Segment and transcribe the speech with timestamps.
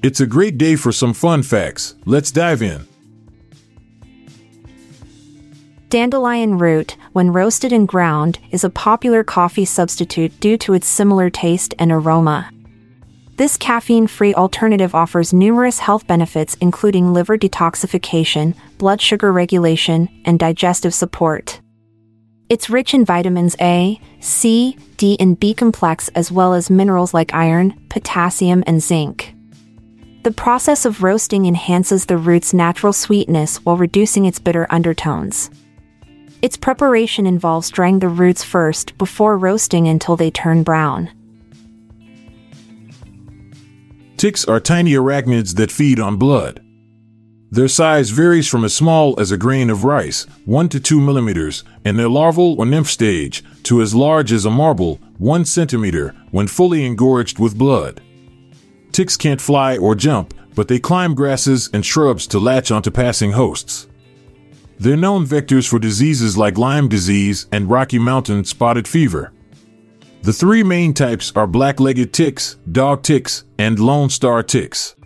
[0.00, 1.96] It's a great day for some fun facts.
[2.04, 2.86] Let's dive in.
[5.88, 11.30] Dandelion root, when roasted and ground, is a popular coffee substitute due to its similar
[11.30, 12.48] taste and aroma.
[13.36, 20.38] This caffeine free alternative offers numerous health benefits, including liver detoxification, blood sugar regulation, and
[20.38, 21.60] digestive support.
[22.48, 27.34] It's rich in vitamins A, C, D, and B complex, as well as minerals like
[27.34, 29.34] iron, potassium, and zinc.
[30.24, 35.50] The process of roasting enhances the root's natural sweetness while reducing its bitter undertones.
[36.42, 41.10] Its preparation involves drying the roots first before roasting until they turn brown.
[44.16, 46.60] Ticks are tiny arachnids that feed on blood.
[47.50, 51.64] Their size varies from as small as a grain of rice, 1 to 2 millimeters,
[51.84, 56.46] in their larval or nymph stage, to as large as a marble, 1 centimeter, when
[56.46, 58.02] fully engorged with blood.
[58.98, 63.30] Ticks can't fly or jump, but they climb grasses and shrubs to latch onto passing
[63.30, 63.86] hosts.
[64.80, 69.32] They're known vectors for diseases like Lyme disease and Rocky Mountain spotted fever.
[70.22, 74.96] The three main types are black legged ticks, dog ticks, and lone star ticks.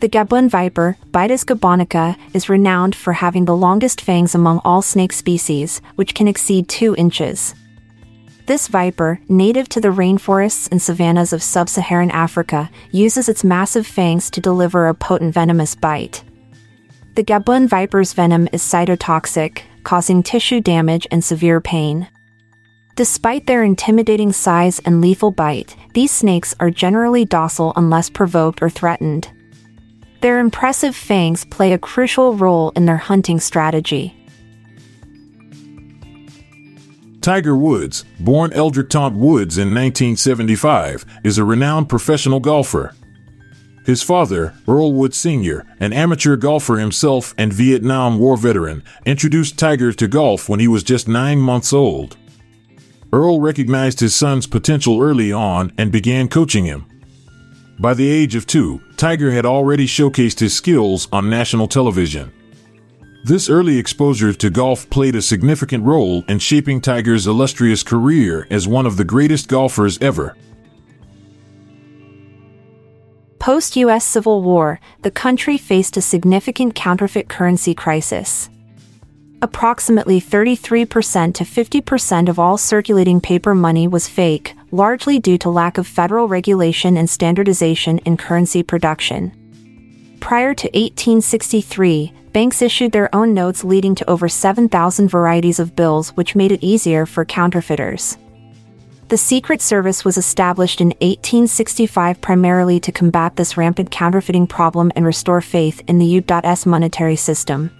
[0.00, 5.12] The Gabon viper, Bitis gabonica, is renowned for having the longest fangs among all snake
[5.12, 7.54] species, which can exceed 2 inches.
[8.48, 13.86] This viper, native to the rainforests and savannas of sub Saharan Africa, uses its massive
[13.86, 16.24] fangs to deliver a potent venomous bite.
[17.14, 22.08] The Gabon viper's venom is cytotoxic, causing tissue damage and severe pain.
[22.96, 28.70] Despite their intimidating size and lethal bite, these snakes are generally docile unless provoked or
[28.70, 29.30] threatened.
[30.22, 34.17] Their impressive fangs play a crucial role in their hunting strategy.
[37.20, 42.94] Tiger Woods, born Eldrick Tont Woods in 1975, is a renowned professional golfer.
[43.84, 49.92] His father, Earl Woods Sr., an amateur golfer himself and Vietnam War veteran, introduced Tiger
[49.92, 52.16] to golf when he was just nine months old.
[53.12, 56.86] Earl recognized his son's potential early on and began coaching him.
[57.80, 62.32] By the age of two, Tiger had already showcased his skills on national television.
[63.24, 68.68] This early exposure to golf played a significant role in shaping Tiger's illustrious career as
[68.68, 70.36] one of the greatest golfers ever.
[73.38, 78.50] Post US Civil War, the country faced a significant counterfeit currency crisis.
[79.40, 85.78] Approximately 33% to 50% of all circulating paper money was fake, largely due to lack
[85.78, 89.32] of federal regulation and standardization in currency production.
[90.20, 96.10] Prior to 1863, banks issued their own notes leading to over 7,000 varieties of bills,
[96.10, 98.18] which made it easier for counterfeiters.
[99.08, 105.06] The Secret Service was established in 1865 primarily to combat this rampant counterfeiting problem and
[105.06, 106.66] restore faith in the U.S.
[106.66, 107.70] monetary system.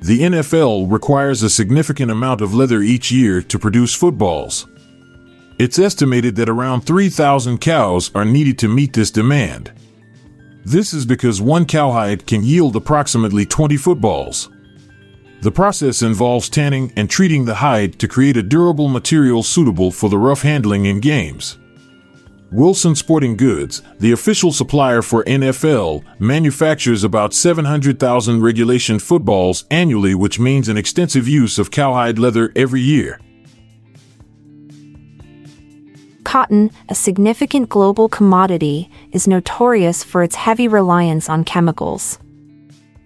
[0.00, 4.66] The NFL requires a significant amount of leather each year to produce footballs.
[5.58, 9.70] It's estimated that around 3,000 cows are needed to meet this demand.
[10.64, 14.48] This is because one cowhide can yield approximately 20 footballs.
[15.40, 20.08] The process involves tanning and treating the hide to create a durable material suitable for
[20.08, 21.58] the rough handling in games.
[22.52, 30.38] Wilson Sporting Goods, the official supplier for NFL, manufactures about 700,000 regulation footballs annually, which
[30.38, 33.18] means an extensive use of cowhide leather every year.
[36.32, 42.18] Cotton, a significant global commodity, is notorious for its heavy reliance on chemicals.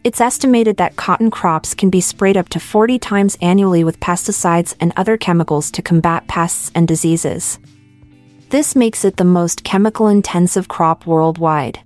[0.04, 4.76] It's estimated that cotton crops can be sprayed up to 40 times annually with pesticides
[4.78, 7.58] and other chemicals to combat pests and diseases.
[8.50, 11.80] This makes it the most chemical intensive crop worldwide.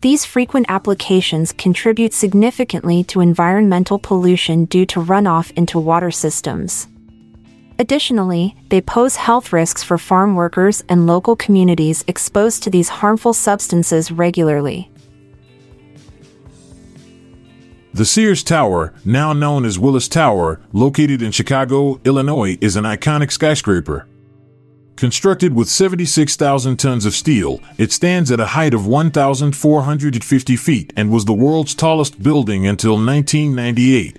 [0.00, 6.88] These frequent applications contribute significantly to environmental pollution due to runoff into water systems.
[7.80, 13.32] Additionally, they pose health risks for farm workers and local communities exposed to these harmful
[13.32, 14.90] substances regularly.
[17.94, 23.30] The Sears Tower, now known as Willis Tower, located in Chicago, Illinois, is an iconic
[23.32, 24.06] skyscraper.
[24.96, 31.10] Constructed with 76,000 tons of steel, it stands at a height of 1,450 feet and
[31.10, 34.18] was the world's tallest building until 1998.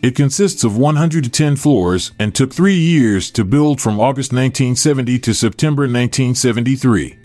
[0.00, 5.34] It consists of 110 floors and took three years to build from August 1970 to
[5.34, 7.18] September 1973.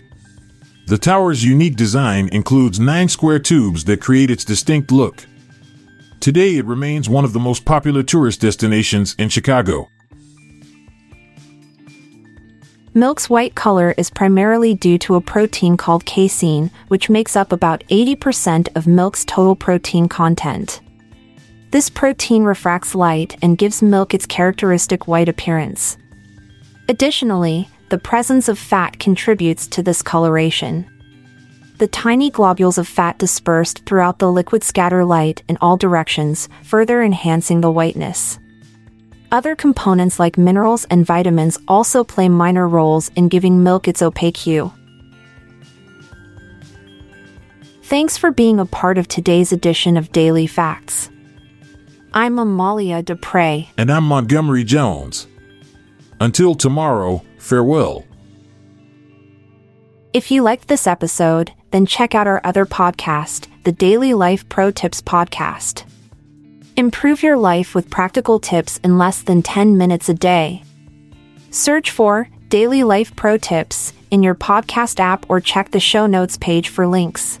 [0.86, 5.24] The tower's unique design includes nine square tubes that create its distinct look.
[6.18, 9.88] Today, it remains one of the most popular tourist destinations in Chicago.
[12.92, 17.84] Milk's white color is primarily due to a protein called casein, which makes up about
[17.88, 20.80] 80% of milk's total protein content.
[21.74, 25.98] This protein refracts light and gives milk its characteristic white appearance.
[26.88, 30.86] Additionally, the presence of fat contributes to this coloration.
[31.78, 37.02] The tiny globules of fat dispersed throughout the liquid scatter light in all directions, further
[37.02, 38.38] enhancing the whiteness.
[39.32, 44.36] Other components like minerals and vitamins also play minor roles in giving milk its opaque
[44.36, 44.72] hue.
[47.82, 51.10] Thanks for being a part of today's edition of Daily Facts.
[52.16, 53.66] I'm Amalia Dupre.
[53.76, 55.26] And I'm Montgomery Jones.
[56.20, 58.04] Until tomorrow, farewell.
[60.12, 64.70] If you liked this episode, then check out our other podcast, the Daily Life Pro
[64.70, 65.82] Tips Podcast.
[66.76, 70.62] Improve your life with practical tips in less than 10 minutes a day.
[71.50, 76.36] Search for Daily Life Pro Tips in your podcast app or check the show notes
[76.36, 77.40] page for links.